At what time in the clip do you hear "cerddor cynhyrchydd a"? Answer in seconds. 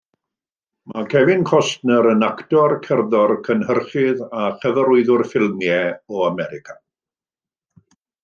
2.87-4.47